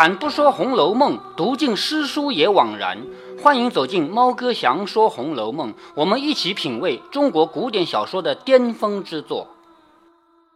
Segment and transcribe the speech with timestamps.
[0.00, 2.96] 开坛不说《红楼梦》，读尽诗书也枉然。
[3.42, 9.48] 欢迎走进猫哥祥说《红楼梦》，我们一起品味中国古典小说的巅峰之作。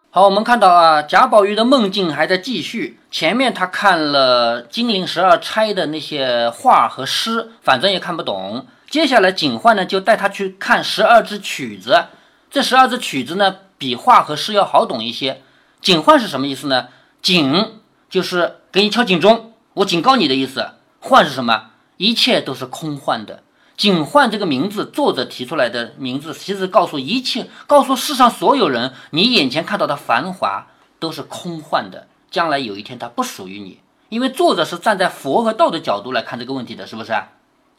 [0.09, 2.99] 好，我们看到啊，贾宝玉的梦境还在继续。
[3.11, 8.67] 前面他看了金陵十二钗的那些画和诗，反正也看不懂。
[8.89, 12.07] 接下来警幻呢，就带他去看十二支曲子。
[12.51, 15.43] 这十二支曲子呢，比画和诗要好懂一些。
[15.83, 16.89] 警幻是什么意思呢？
[17.21, 20.71] 警就是给你敲警钟，我警告你的意思。
[20.99, 21.71] 幻是什么？
[21.97, 23.45] 一切都是空幻的。
[23.77, 30.67] 警幻这个名字，作者提出来的名字，其实告诉一切，告诉世上所有人，你眼前看到的繁华
[30.99, 32.09] 都是空幻的。
[32.33, 37.13] 将来有一天，它不属于你，因为作者是站在佛和道的角度来看这个问题的，是不是？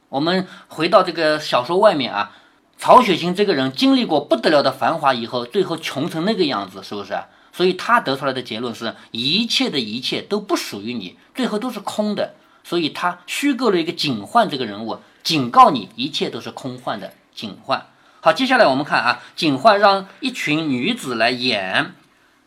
[0.07, 2.31] 我们回到这个小说外面啊，
[2.77, 7.19] 曹雪芹这个人经历过不得了的繁华以后，最后穷成那个样子，是不是？
[7.55, 12.33] 所以他得出来的结论是一切的一切都不属于你，最后都是空的。
[12.63, 17.85] 所以他虚构了一个警幻这个人物，警告你一切都是空幻的警幻。
[18.19, 21.93] 好，接下来我们看啊，警幻让一群女子来演，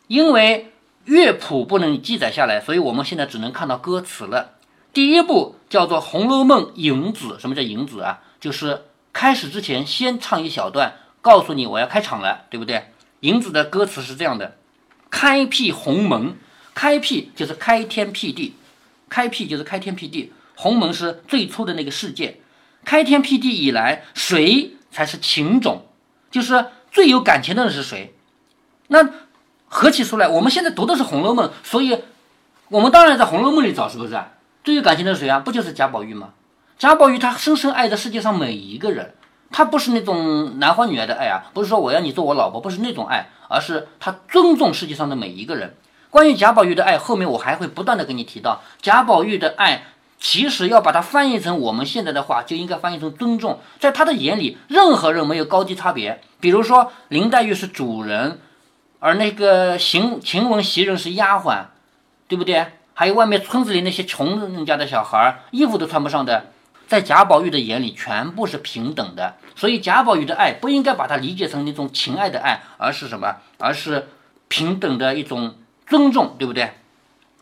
[0.07, 0.73] 因为。
[1.05, 4.51] 乐谱不能记载下来，所以我们现在只能看到歌词了。
[4.93, 8.19] 第一部叫做《红楼梦·影子》，什么叫影子啊？
[8.39, 12.91] 就是开始之前先唱一小段，告诉你我要开场了，对不对？
[13.21, 14.57] 影子的歌词是这样的：
[15.09, 16.35] 开辟鸿门，
[16.73, 18.55] 开辟就是开天辟地，
[19.09, 22.39] 开辟就是开天辟地，鸿门是最初的那个世界。
[22.85, 25.85] 开天辟地以来，谁才是情种？
[26.31, 28.13] 就是最有感情的人是谁？
[28.87, 29.07] 那？
[29.71, 31.95] 合起出来，我们现在读的是《红楼梦》，所以，
[32.69, 34.19] 我们当然在《红楼梦》里找，是不是？
[34.63, 35.37] 最有感情的是谁啊？
[35.37, 36.29] 不就是贾宝玉吗？
[36.79, 39.13] 贾宝玉他深深爱着世界上每一个人，
[39.51, 45.75] 他不是那种男欢女爱的爱啊，不是说我要你做我老婆，不是那种爱，而是他尊重世界上的每一个人。
[46.09, 49.83] 关于贾宝玉的爱，后面我还会不断的跟你提到，贾宝玉的爱
[50.17, 53.59] 其实要把它翻译成我们现在的话，就应该翻译成尊重。
[53.77, 56.21] 在他的眼里，任何人没有高低差别。
[56.39, 58.39] 比如说林黛玉是主人。
[59.01, 61.67] 而那个晴晴雯袭人是丫鬟，
[62.27, 62.65] 对不对？
[62.93, 66.47] 还有外面村子里那些穷人家的小孩，衣服都穿不上的，
[66.89, 69.35] 在贾宝玉的眼里全部是平等的。
[69.55, 73.35] 所以贾宝玉的爱不应该把它理解成那种情爱的爱，而是什么？
[73.59, 74.09] 而是
[74.47, 75.55] 平等的一种
[75.85, 76.71] 尊重，对不对？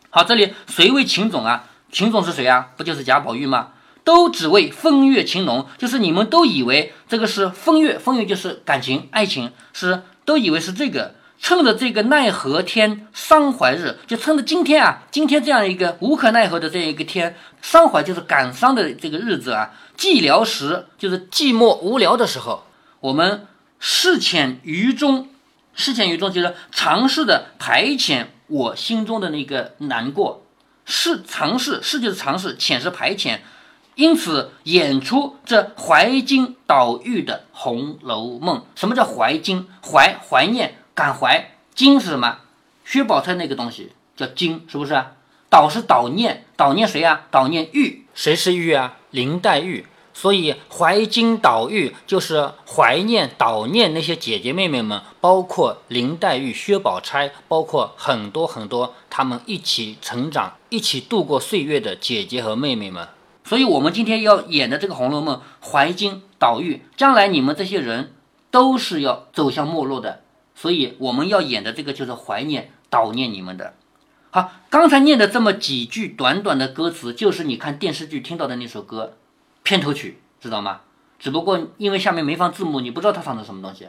[0.09, 1.69] 好，这里谁为情种啊？
[1.89, 2.71] 情种是谁啊？
[2.75, 3.69] 不就是贾宝玉吗？
[4.03, 11.15] 都只为风月情浓，就是你们都以为这个是风月，风月就是感情、爱情，是都以为是这个。
[11.39, 22.63] 趁着这个奈何天伤怀日，就趁着今天啊，今天这样一个无可奈何的这样一个天，伤怀就是感伤的这个日子啊，寂寥时就是寂寞无聊的时候，
[22.99, 23.45] 我们
[23.79, 25.29] 视遣于中，
[25.73, 30.43] 视遣于中就是尝试的排遣我心中的那个难过，
[30.85, 33.39] 是尝试，是就是尝试，遣是排遣，
[33.93, 38.57] 因此演出这怀金倒玉的《红楼梦》。
[38.75, 39.67] 什么叫怀金？
[39.83, 40.75] 怀怀念。
[40.97, 42.39] 感怀金是什么？
[42.83, 44.99] 薛宝钗那个东西叫金，是不是？
[45.47, 47.27] 导是导念，导念谁啊？
[47.29, 48.97] 导念玉，谁是玉啊？
[49.11, 49.85] 林黛玉。
[50.15, 63.07] 所以怀金导玉就是怀念、导念那些姐姐妹妹们，包括林黛玉、薛宝钗，包括很多很多他们一起成长、一起度过岁月的姐姐和妹妹们。
[63.45, 65.39] 所以，我们今天要演的这个《红楼梦》，
[65.71, 68.15] 怀金导玉，将来你们这些人
[68.49, 70.21] 都是要走向没落的。
[70.57, 73.75] 所以我们要演的这个就是怀念、悼念你们的。
[74.31, 79.13] 好，刚才念的这么几句短短的歌词，就是你看电视剧听到的那首歌
[79.61, 80.81] 片头曲，知道吗？
[81.19, 83.87] 只不过因为下面没放字幕，你不知道它唱的什么东西，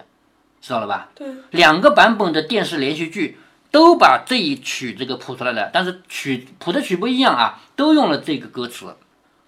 [0.60, 1.08] 知道了吧？
[1.14, 1.26] 对。
[1.52, 3.38] 两个版本的电视连续剧
[3.70, 8.94] 都把这一曲这个谱出来了，但是曲谱的曲不一样啊，都用了这个歌词。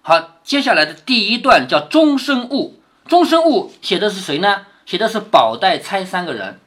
[0.01, 2.79] 好，接下来的第一段叫《终身误》，
[3.09, 4.65] 《终身误》写的是谁呢？
[4.87, 6.59] 写的是宝黛钗三个人。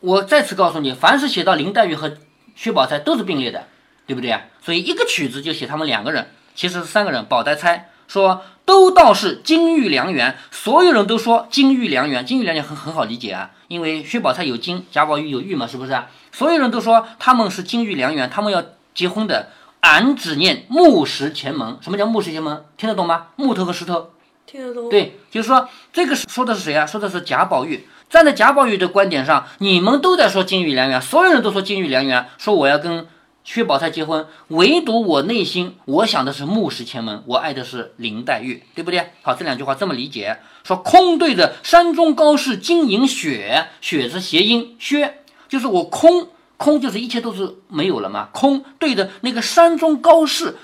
[0.00, 2.16] 我再次告诉你，凡是写到林黛玉和
[2.54, 3.66] 薛宝钗都是并列的，
[4.06, 4.42] 对不对啊？
[4.62, 7.24] 所以一个曲子就写他们两个人，其实是三个人。
[7.26, 16.08] 宝黛钗说都道是金玉良缘，所有人都说金玉良缘，金玉良缘很很好理解啊，因为薛宝钗有金，贾宝玉有玉嘛，是不是啊？
[16.32, 18.64] 所有人都说他们是金玉良缘，他们要
[18.94, 19.50] 结婚的。
[19.80, 22.64] 俺只念木石前盟，什么叫木石前盟？
[22.76, 23.28] 听得懂吗？
[23.36, 24.10] 木头和石头，
[24.44, 24.90] 听得懂。
[24.90, 26.84] 对，就是说这个说的是谁啊？
[26.84, 27.88] 说的是贾宝玉。
[28.10, 33.06] 站在贾宝玉的观点上，你们都在说金玉良缘，所有人都说金玉良缘，说我要跟
[33.44, 39.12] 薛宝钗结婚，唯独我内心我想的是木石前门，我爱的是林黛玉，对不对？
[39.22, 50.56] 好，这两句话这么理解，说空对着山中高士金银雪，雪是谐音，薛就是我空空就是一切都是没有了嘛，空对着那个山中高士，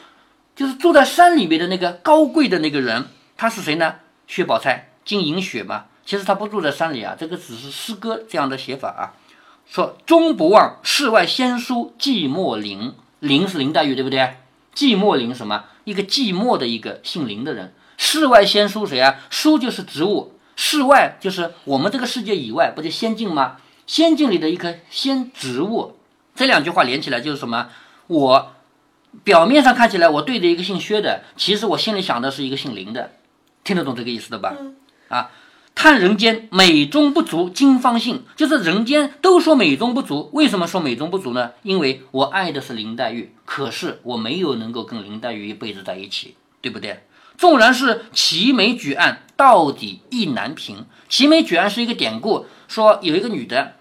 [0.56, 3.06] 就是住在山里面的那个高贵的那个人，
[3.36, 3.94] 他是谁呢？
[4.26, 5.84] 薛宝钗，金银雪嘛。
[6.06, 9.12] 其实他不住在山里啊，这个只是诗歌这样的写法啊。
[9.66, 14.36] 说终不忘世外仙姝寂寞林，林是林黛玉，对不对？
[14.72, 15.64] 寂寞林什么？
[15.82, 17.74] 一个寂寞的一个姓林的人。
[17.98, 19.16] 世外仙姝谁啊？
[19.30, 23.56] 姝就是植物，世外就是我们这个世界以外，不就仙境吗？
[23.88, 25.98] 仙境里的一棵仙植物。
[26.36, 27.68] 这两句话连起来就是什么？
[28.06, 28.52] 我
[29.24, 33.10] 表面上看起来我对着一个姓薛的，其实我心里想的是一个姓林的，
[33.64, 34.54] 听得懂这个意思的吧？
[35.08, 35.30] 啊。
[35.76, 38.24] 叹人间美中不足，今方信。
[38.34, 41.50] 就是人间都说美中不足，为什么说美中不足呢？
[41.62, 47.04] 因为我爱的是林黛玉，可是我没有能够跟林黛玉一辈子在一起，对不对？
[47.36, 50.86] 纵然是齐眉举案，到底意难平。
[51.10, 53.74] 齐眉举案是一个典故，说有一个女的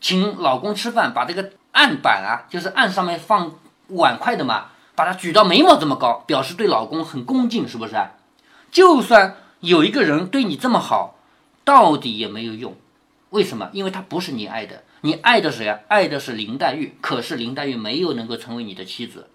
[0.00, 3.52] 请老公吃饭，把这个案板啊，就是案上面放
[3.88, 7.94] 碗筷的嘛，把它举到眉毛这么高，表示对老公很恭敬，是不是？
[8.72, 11.13] 就算有一个人对你这么好。
[11.64, 12.76] 到底也没有用，
[13.30, 13.70] 为什么？
[13.72, 15.80] 因为他不是你爱的，你爱的谁啊？
[15.88, 16.94] 爱的是林黛玉。
[17.00, 19.28] 可是林黛玉没有能够成为你的妻子。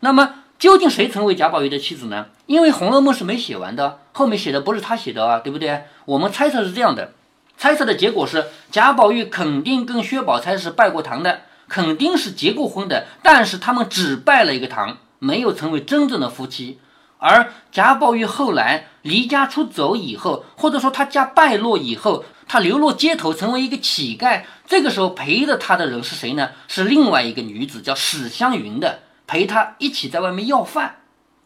[0.00, 2.26] 那么究竟谁成为贾宝玉的妻子呢？
[2.46, 5.84] 因为《红楼梦》是没写完的，后面写的不是他写的啊，对不对？
[6.04, 7.12] 我们猜测是这样的，
[7.56, 16.78] 猜测的结果是贾宝玉肯定跟薛宝钗是拜过堂的，肯定是结过婚的，但是他们只拜了一个堂，没有成为真正的夫妻。
[17.20, 24.42] 而贾宝玉后来离家出走以后，或者说他家败落以后，他流落街头，成为一个乞丐。
[24.66, 26.50] 这个时候陪着他的人是谁呢？
[26.66, 30.96] 是另外一个女子，叫史湘云的，陪他一起在外面要饭。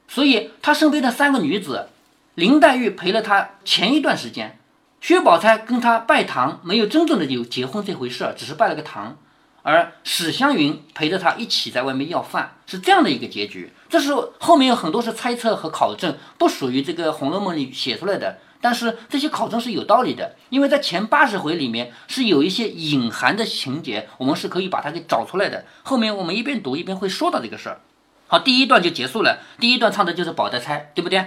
[0.06, 1.88] 所以他身边的三个女子，
[2.34, 4.58] 林黛玉陪了他前一段时间，
[5.00, 9.16] 薛宝钗跟他拜堂，没有真正的有结婚这回事，只是拜了个堂。
[9.64, 13.72] 而史湘云陪着他一起在外面要饭，是这样的一个结局。
[13.88, 18.38] 这是后面有很多是猜测和考证，不属于这个《红楼梦》里写出来的。
[18.60, 25.64] 但是这些考证是有道理的，因为在前八十回里面是有一些隐含的情节，我们是可以把它给找出来的。
[25.82, 27.80] 后面我们一边读一边会说到这个事儿。
[28.26, 29.38] 好，第一段就结束了。
[29.58, 31.26] 第一段唱的就是宝黛钗，对不对？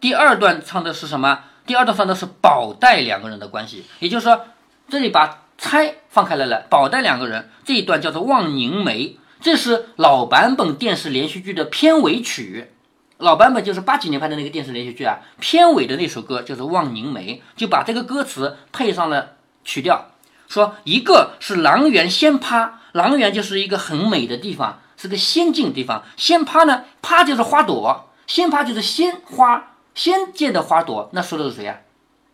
[0.00, 1.44] 第二段唱的是什么？
[1.64, 4.46] 第二段唱的是宝黛两个人的关系，也就是说，
[4.88, 5.41] 这里把。
[5.62, 9.04] 钗放开来了，宝黛两个人这一段叫做《望凝眉》，
[9.40, 12.72] 这是老版本电视连续剧的片尾曲。
[13.18, 20.10] 老版本就是八几年拍的那个电视连续剧啊，片尾的那首歌就是《望凝眉》，就把这个歌词配上了曲调，
[20.48, 26.02] 说一个是阆园仙葩，阆园就是一个很美的地方，是个仙境地方。
[26.16, 31.08] 仙葩呢，葩就是花朵，仙葩就是鲜花，仙界的花朵。
[31.12, 31.78] 那说的是谁呀？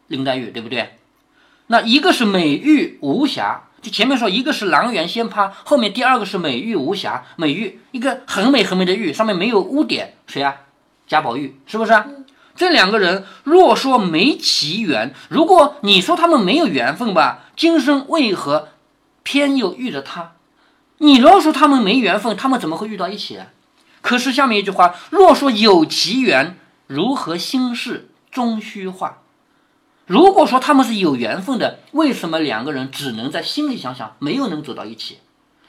[0.06, 0.97] 林黛玉，对不对？
[1.68, 7.24] 那一个是美玉无瑕，就前面说一个是阆园仙葩，后面第二个是美玉无瑕。
[7.36, 10.56] 美玉一个很美很美的玉，上面没有污点，谁啊？
[11.06, 11.92] 贾宝玉是不是？
[12.56, 18.68] 这两个人若说没奇缘，如果你说他们没有缘分吧，今生为何
[19.22, 20.32] 偏又遇着他？
[20.98, 23.46] 你若说他们没缘分，他们怎么会遇到一起啊？
[24.00, 29.18] 可是下面一句话，若说有奇缘，如何心事终虚化？
[30.08, 35.18] 如果说他们是有缘分的，为什么两个人只能在心里想想，没有能走到一起？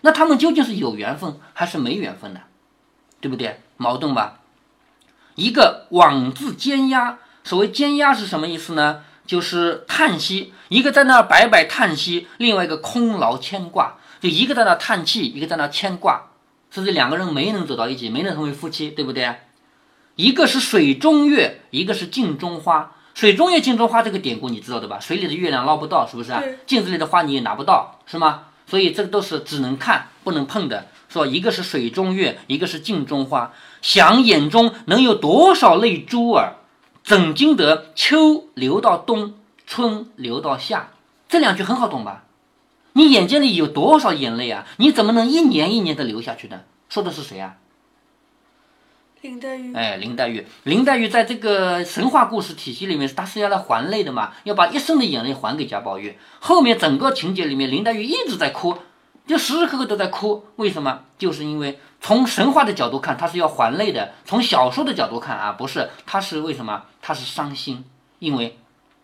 [0.01, 2.39] 那他们究竟是有缘分还是没缘分呢？
[3.19, 3.59] 对不对？
[3.75, 4.39] 矛盾吧？
[5.35, 9.03] 一个枉字尖压，所谓尖压是什么意思呢？
[9.25, 16.29] 就是叹息，一个在那摆摆叹息，另外一个空劳牵挂，就一个在那叹气，一个在那牵挂，
[16.71, 19.35] 是不是两个人没能走到一起，没能成为夫妻，对不对？
[20.15, 22.95] 一个是水中月，一个是镜中花。
[23.19, 24.97] 水中月镜中花这个典故你知道的吧？
[24.97, 26.41] 水里的月亮捞不到，是不是啊？
[26.65, 28.43] 镜子里的花你也拿不到，是吗？
[28.65, 30.87] 所以这个都是只能看不能碰的。
[31.09, 36.59] 说一个是水中月，一个是镜中花，想眼中能有多少泪珠儿？
[37.03, 39.33] 怎经得秋流到冬，
[39.67, 40.91] 春流到夏？
[41.27, 42.23] 这两句很好懂吧？
[42.93, 44.65] 你眼睛里有多少眼泪啊？
[44.77, 46.61] 你怎么能一年一年的流下去呢？
[46.87, 47.57] 说的是谁啊？
[49.21, 56.17] 林黛玉，哎，林黛玉，林黛玉在这个神话故事体系里面，她是要来还泪的嘛，要把一生的眼泪还给贾宝玉。
[56.39, 58.77] 后面整个情节里面，林黛玉一直在哭，
[59.27, 60.45] 就时时刻刻都在哭。
[60.55, 61.01] 为什么？
[61.17, 66.83] 就是因为从神话的角度看，她是要还泪的；从小说的角度看啊，不是，她是为什么？
[67.01, 67.83] 她是伤心，
[68.19, 68.57] 因为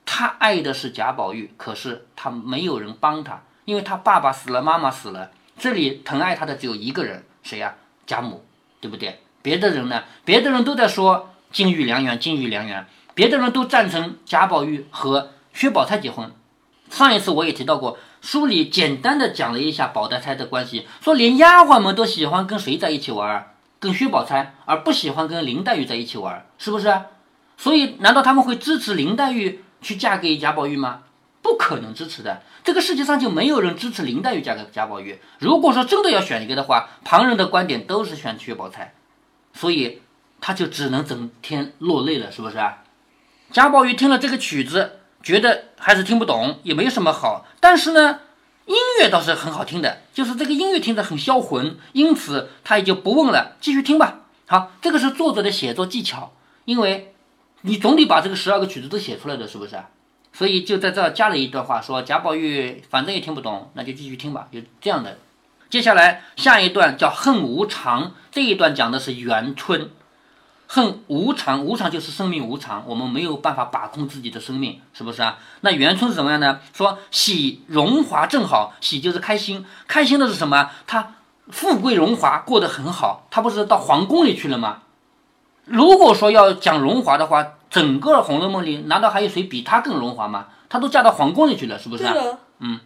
[0.05, 7.75] 她爱的是贾宝玉，可是她没有人帮她，因为她爸爸死了，妈妈死了，这里疼爱她的只有一个人，谁呀？
[8.07, 8.45] 贾母，
[8.79, 9.19] 对不对？
[9.45, 10.03] 别的人呢？
[10.23, 12.87] 别的人都在说金玉良缘，金玉良缘。
[13.13, 16.31] 别的人都赞成贾宝玉和薛宝钗结婚。
[16.89, 26.91] 上一次我也提到过，书里简单的讲了一下宝黛钗的关系，说连丫鬟们都喜欢跟谁在一起玩，跟薛宝钗，而不喜欢跟林黛玉在一起玩，是不是？
[27.55, 31.01] 所以，难道他们会支持林黛玉去嫁给贾宝玉吗？
[31.43, 32.41] 不可能支持的。
[32.63, 35.19] 这个世界上就没有人支持林黛玉嫁给贾宝玉。
[35.37, 38.95] 如果说真的要选一个的话，旁人的观点都是选薛宝钗，
[39.55, 40.01] 所以
[40.39, 42.83] 他就只能整天落泪了，是不是啊？
[43.51, 47.47] 贾宝玉听了这个曲子，觉得还是听不懂，也没什么好。
[47.59, 48.19] 但是呢，
[48.67, 54.19] 音乐倒是很好听的，就是这个音乐听着很销魂，因此他也就不问了，继续听吧。
[54.45, 56.33] 好，这个是作者的写作技巧，
[56.65, 57.11] 因为。
[57.67, 59.75] 你总得把这个十二个曲子都写出来的是不是？
[60.31, 65.17] 所以就在这加了一段话，说贾宝玉反正也听不懂，那就继续听吧，就这样的。
[65.69, 69.89] 接下来下一段叫恨无常，这一段讲的是元春，
[70.67, 75.37] 恨无常，无常就是生命无常，我们没有办法把控自己的生命，是不是啊？
[75.61, 76.59] 那元春是什么样呢？
[76.73, 80.69] 说喜荣华正好，喜就是开心，开心的是什么？
[80.87, 81.13] 他
[81.49, 84.79] 富贵荣华过得很好，他不是到皇宫里去了吗？
[85.65, 90.45] 如果说要讲荣华的话，整个《红楼梦》里难道还有谁比她更荣华吗？
[90.69, 92.05] 她都嫁到皇宫里去了，是不是？
[92.05, 92.13] 啊，
[92.59, 92.79] 嗯，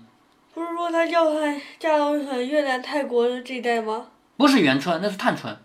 [0.60, 4.08] 不是说她叫她嫁到越南、泰国的这一带吗？
[4.36, 5.58] 不是元春，那是探春。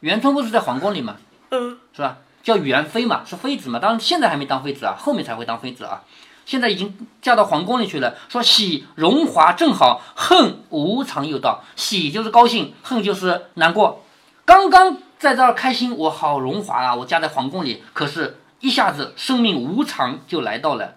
[0.00, 1.16] 元春不是在皇宫里吗？
[1.50, 2.18] 嗯，是吧？
[2.42, 3.78] 叫元妃嘛，是妃子嘛。
[3.78, 6.02] 当然现在还没当妃子啊，后面才会当妃子啊。
[6.44, 8.16] 现在已经嫁到皇宫里去了。
[8.28, 11.62] 说喜荣华正好，恨无常又到。
[11.76, 14.04] 喜就是高兴，恨就是难过。
[14.44, 14.98] 刚刚。
[15.22, 16.96] 在这儿开心，我好荣华啊！
[16.96, 20.94] 我嫁在皇宫里，可是，一下子生命无常就来到了，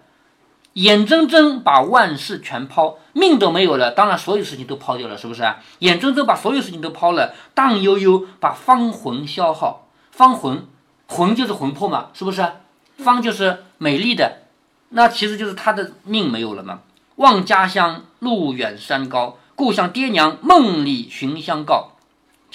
[0.76, 5.56] 眼睁睁把万事全抛，命都没有了，当然所有事情都抛掉了，是不是啊？
[5.78, 10.66] 眼睁睁把所有事情都抛了，荡悠悠把芳魂消耗，芳魂，
[11.08, 12.46] 魂就是魂魄嘛，是不是？
[12.98, 14.42] 芳就是美丽的，
[14.90, 16.80] 那其实就是他的命没有了嘛。
[17.16, 21.92] 望家乡路远山高，故乡爹娘梦里寻相告。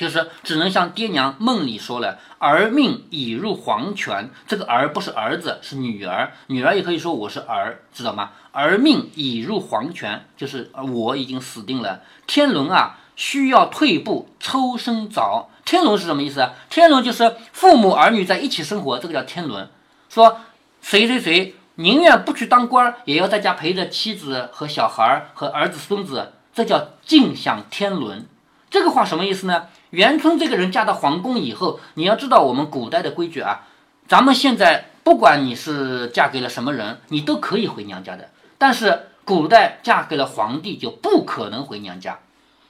[0.01, 4.31] 就是只能像爹娘梦里说了，儿命已入黄泉。
[4.47, 6.31] 这个儿不是儿子，是女儿。
[6.47, 8.31] 女儿也可以说我是儿，知道吗？
[8.51, 12.01] 儿命已入黄泉，就是我已经死定了。
[12.25, 15.51] 天伦啊，需要退步抽身早。
[15.65, 16.49] 天伦是什么意思？
[16.67, 19.69] 天伦就是父母儿女在一起生活，这个叫天伦。
[20.09, 20.39] 说
[20.81, 28.25] 谁谁谁宁愿不去当官，也要在家陪着妻子和小孩和儿子孙子，这叫尽享天伦。
[28.71, 29.67] 这个话什么意思呢？
[29.91, 33.67] 元春这个人嫁到皇宫以后，你要知道我们古代的规矩啊。
[34.07, 38.29] 咱们现在不管你是嫁给了什么人，你都可以回娘家的。
[38.57, 42.19] 但是古代嫁给了皇帝就不可能回娘家，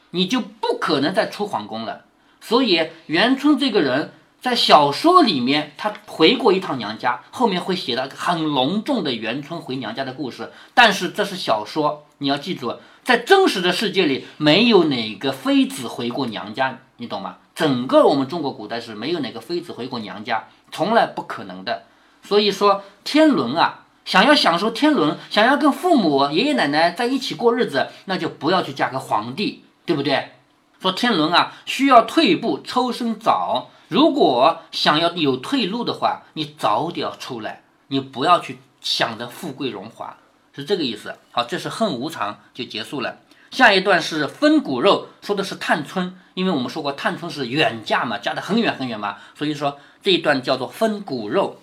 [0.09, 2.05] 你就不可能再出皇宫了。
[2.39, 10.51] 所以元春这个人在小说里面他回过一趟娘家，后面会写到很隆重的元春回娘家的故事。
[10.73, 12.75] 但是这是小说，你要记住。
[13.03, 17.37] 在真实的世界里，没有哪个妃子回过娘家，你懂吗？
[17.53, 21.83] 整个我们中国古代是没有哪个妃子回过娘家，从来不可能的。
[22.23, 30.31] 所以说天伦啊，想要享受天伦，想要跟父母爷爷奶奶在一起过日子，那就不要去嫁给皇帝，对不对？
[30.81, 33.69] 说天伦啊，需要退步抽身早。
[33.91, 40.15] 如果想要有退路的话，你早点出来，你不要去想着富贵荣华。
[40.55, 41.13] 是这个意思。
[41.31, 43.17] 好，这是恨无常就结束了。
[43.49, 51.59] 下一段是分骨肉，说的是探春，因为我们说过探春是远嫁嘛，嫁得很远很远嘛，所以说这一段叫做分骨肉。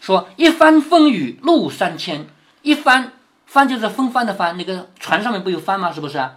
[0.00, 2.26] 说一帆风雨路三千，
[2.62, 3.12] 一帆
[3.46, 5.92] 帆就是风帆的帆，那个船上面不有帆吗？
[5.92, 6.28] 是不是？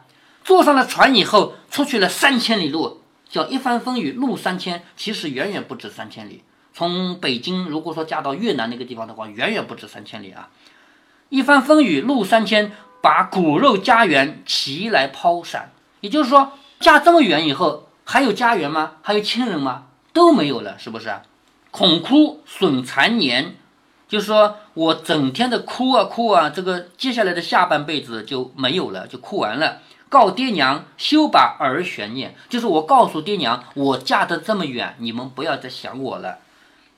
[0.44, 3.01] 坐上了船以后，出去了三千里路，
[3.36, 6.42] 叫一帆风雨路三千，其实远远不止三千里。
[6.74, 10.48] 从北京如果说嫁到越南那个地方的话，远远不止三千里啊。
[11.27, 15.74] 一帆风雨路三千，把骨肉家园齐来抛散。
[16.00, 18.94] 也就是说，嫁这么远以后，还有家园吗？
[19.01, 19.88] 还有亲人吗？
[20.13, 21.13] 都没有了，是不是？
[21.72, 23.58] 恐哭损残年，
[24.15, 29.79] 就是说我整天的哭啊哭啊，这个接下来的下半辈子就没有了，就哭完了。
[30.07, 36.38] 告爹娘休把儿悬念，就是我告诉爹娘，我嫁得这么远，你们不要再想我了。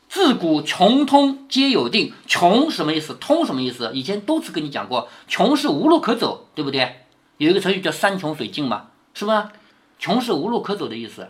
[0.08, 3.16] 自古穷通皆有定，穷什么意思？
[3.16, 3.90] 通什么意思？
[3.96, 6.98] 以前多次跟你讲过，穷是无路可走，对不对？
[7.38, 9.52] 有一个成语叫山穷水尽嘛，是吧？
[9.98, 11.30] 穷是无路可走的意思，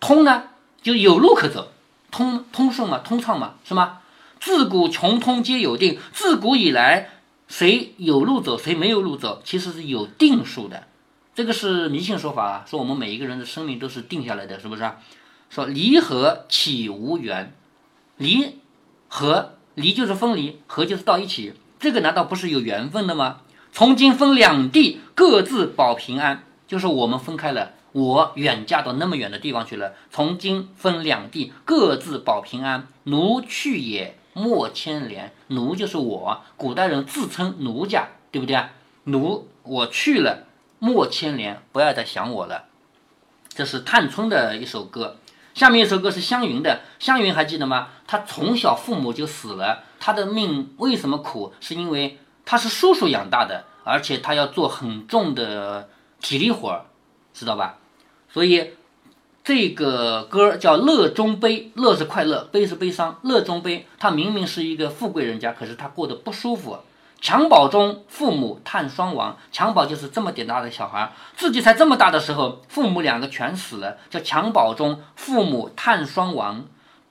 [0.00, 0.42] 通呢
[0.82, 1.68] 就有路可走，
[2.10, 4.00] 通通顺嘛，通畅嘛，是吗？
[4.42, 7.10] 自古穷通皆有定，自古以来
[7.46, 10.88] 谁有路走，谁没有路走，其实是有定数的。
[11.32, 14.90] 这个是迷信说法啊，说我们每一个人的生命都是定下来的，是不是？
[15.48, 17.54] 说离合岂无缘？
[18.16, 18.56] 离
[19.06, 23.42] 合离就是分离，合就是到一起，这个难道不是有缘分的吗？
[23.70, 32.88] 从今分两地，各自保平安，就是我们分开了，我远嫁到那么远的地方去了，从今分两地，各自保平安。
[33.04, 35.32] 奴去也，莫牵连。
[35.48, 38.70] 奴就是我，古代人自称奴家，对不对啊？
[39.04, 40.46] 奴，我去了，
[40.78, 42.64] 莫牵连，不要再想我了。
[43.48, 45.16] 这是探春的一首歌。
[45.54, 46.80] 下面一首歌是湘云的。
[46.98, 47.88] 湘云还记得吗？
[48.06, 51.52] 她从小父母就死了，她的命为什么苦？
[51.60, 56.86] 是因为她是叔叔养大的，而且她要做很重的体力活儿，
[57.34, 57.78] 知道吧？
[58.30, 58.70] 所以
[59.44, 63.18] 这个歌叫《乐中悲》，乐是快乐，悲是悲伤。
[63.22, 66.78] 乐中悲，他明明是一个富贵人家，可是他过得不舒服。
[67.20, 69.36] 襁褓中，父母叹双亡。
[69.52, 76.64] 襁褓就是这么点大的小孩，自己才这么大的时候，父母两个全死了，叫襁褓中父母叹双亡。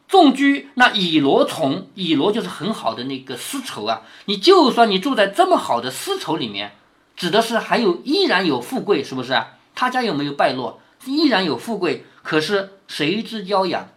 [0.07, 4.03] 纵居那以罗丛，以罗就是很好的那个丝绸啊。
[4.25, 6.71] 你就算你住在这么好的丝绸里面，
[7.17, 9.37] 指的是还有依然有富贵，是不是？
[9.75, 10.79] 他家有没有败落？
[11.05, 13.89] 依然有富贵，可是谁之教养？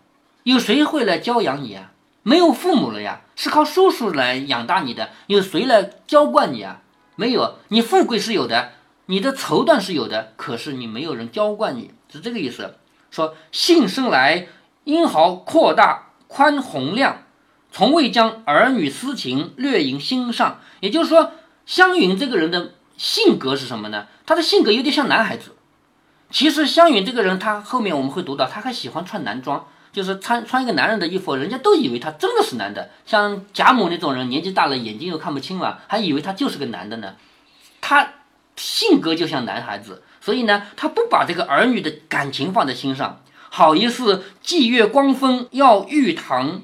[0.44, 1.92] 有谁会来教养你啊？
[2.22, 5.10] 没有父母了呀，是靠叔叔来养大你的。
[5.26, 6.80] 有谁来娇惯你啊？
[7.16, 7.58] 没有。
[7.68, 8.72] 你富贵是有的，
[9.06, 12.76] 你的绸缎是有的，可是你没有人娇惯你，是这个意思。
[13.10, 14.48] 说幸生来，
[14.84, 17.22] 英豪阔大宽宏量，
[17.70, 20.60] 从未将儿女私情略萦心上。
[20.80, 21.32] 也就是说，
[21.64, 24.06] 湘云这个人的性格是什么呢？
[24.26, 25.54] 他的性格有点像男孩子。
[26.34, 29.64] 其实湘云这个人，他后面我们会读到，他还喜欢穿男装。
[29.92, 32.90] 就是穿穿一个男人的衣服，人家都以为他真的是男的。
[33.06, 37.14] 像贾母那种人，年纪大了，眼睛又看不清了，还以为他就是个男的呢。
[37.80, 38.08] 他
[38.56, 43.20] 性格就像男孩子，所以呢，他不把这个儿女的感情放在心上。
[43.50, 46.60] 好一似霁月光风耀玉堂，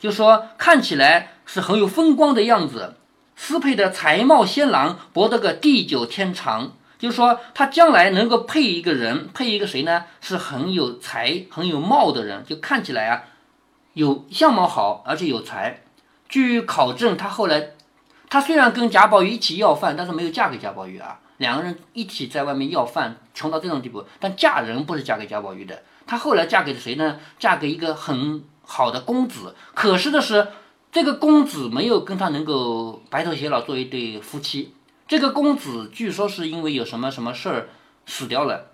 [0.00, 2.96] 就说看起来是很有风光的样子。
[3.36, 6.72] 斯配的才貌仙郎，博得个地久天长。
[7.02, 10.04] 就是说，他将来能够配一个人，配一个谁呢？
[10.20, 13.24] 是很有才、很有貌的人，就看起来啊，
[13.94, 15.82] 有相貌好，而且有才。
[16.28, 17.70] 据考证，他后来，
[18.30, 21.18] 他虽然跟贾宝玉一起要饭，但是没有嫁给贾宝玉啊。
[21.38, 24.04] 两个人一起在外面要饭，穷到这种地步。
[24.20, 27.18] 但嫁人不是嫁给贾宝玉的，他后来嫁给了谁呢？
[27.36, 29.56] 嫁给一个很好的公子。
[29.74, 30.46] 可是的是，
[30.92, 34.72] 这个公子没有跟他能够白头偕老，做一对夫妻。
[35.12, 37.68] 这个公子据说是因为有什么什么事儿
[38.06, 38.68] 死掉了，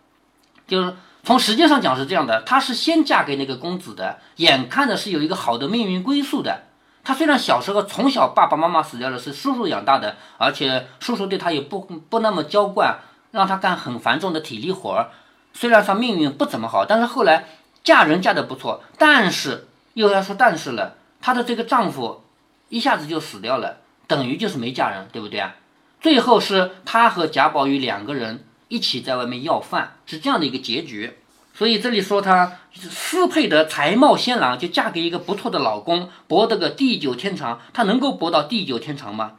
[0.68, 6.66] 就是从时间上讲是这样的，她是先嫁给那个公子的，眼看着是有一个好的命运归宿的。
[7.02, 13.00] 她虽然小时候从小爸爸妈妈死掉了，是叔叔养大的，而且叔叔对她也不不那么娇惯，
[13.32, 15.10] 让她干很繁重的体力活儿。
[15.52, 17.48] 虽然她命运不怎么好，但是后来
[17.82, 22.22] 嫁人嫁得不错，但是又要说但是了，她的这个丈夫
[22.68, 25.56] 一下子就死掉了，等于就是没嫁人，对不对啊？
[26.00, 31.18] 最后是他和贾宝玉两个人一起在外面要饭，是这样的一个结局。
[31.54, 37.60] 所以这里说他私配的才貌仙郎，就嫁给一个不错的老公，博得个地久天长。
[37.72, 39.32] 他能够博到地久天长吗？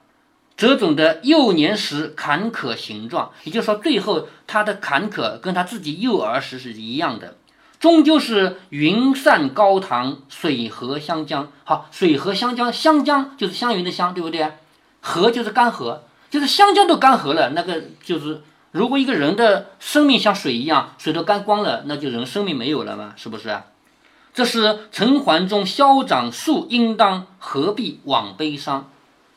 [0.57, 7.37] 这种的幼年时坎坷形状，也就是说，最后他的坎坷跟他自己幼儿时是一样的，
[7.79, 11.49] 终究是云散高堂，水和湘江。
[11.63, 14.51] 好，水和湘江，湘江就是湘云的湘，对不对？
[14.99, 15.99] 河就是干涸。
[16.29, 23.65] 就是湘江都干涸了，那个就是如果一个人的生命像水一样，水都干光了，那就人生命没有了嘛，是不是啊？
[24.31, 28.89] 这是陈桓中消长树，应当何必枉悲伤？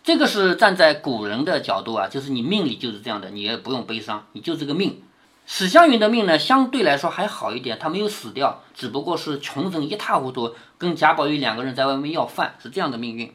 [0.05, 5.02] 这个是站在古人的角度啊，就是你命里就是这样的，你也不用悲伤，你就这个命。
[5.46, 13.33] 史湘云的命呢，相对来说还好一点，她没有死掉，只不过是穷成一塌糊涂，跟贾宝玉两个人在外面要饭，是这样的命运。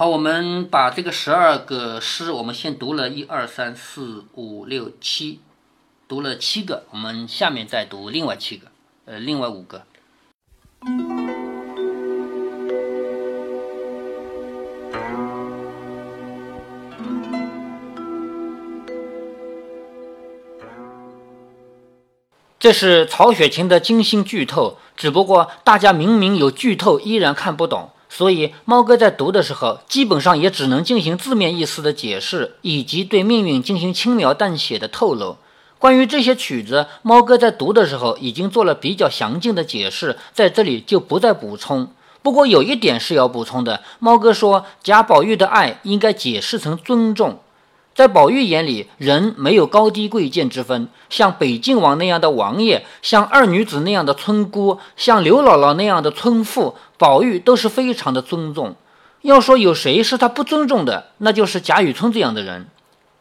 [0.00, 5.40] 好，我们把这个十二个诗，我们先读了一二三四五六七，
[6.08, 8.68] 读了七个，我们下面再读另外七个，
[9.04, 9.82] 呃，另外五个。
[22.58, 27.90] 这是曹雪芹的精心剧透，只不过大家明明有剧透，依然看不懂。
[28.12, 35.36] 所以，猫哥在读的时候，基本上也只能进行字面意思的解释，以及对命运进行轻描淡写的透露。
[35.78, 41.88] 关于这些曲子，猫哥在读的时候已经做了比较详尽的解释，在这里就不再补充。
[42.20, 47.38] 不过有一点是要补充的，猫哥说贾宝玉的爱应该解释成尊重。
[47.94, 50.88] 在宝玉眼里，人没有高低贵贱之分。
[51.08, 58.76] 像北静王那样的王爷，像二女子那样的村姑，像刘姥姥那样的村妇，宝玉都是非常的尊重。
[59.22, 62.66] 要说有谁是他不尊重的，那就是贾雨村这样的人。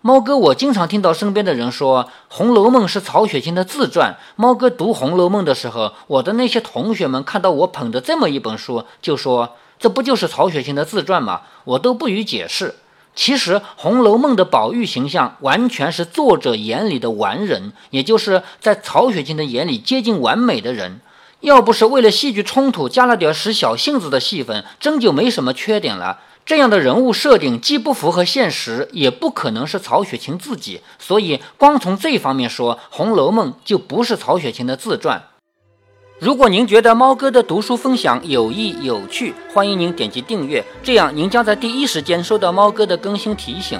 [0.02, 4.18] 猫哥，我经常听到身边的人说《红楼梦》是曹雪芹的自传。
[4.36, 12.76] 猫哥读《红楼梦》的时候，我的那些同学们看到我捧着这么一本书，就说：“这不就是曹雪芹的自传吗？”我都不予解释。
[13.16, 21.00] 其实，《红楼梦》的宝玉形象完全是作者眼里的完人，也就是在曹雪芹的眼里接近完美的人。
[21.42, 26.20] 要不是为了戏剧冲突加了点使小性子的戏份，真就没什么缺点了。
[26.46, 35.24] 这样的人物设定既不符合现实，也不可能是曹雪芹自己，所以光从这方面说，《红楼梦》就不是曹雪芹的自传。
[36.20, 43.80] 如果您觉得猫哥的读书分享有益有趣，欢迎您点击订阅，这样您将在第一时间收到猫哥的更新提醒。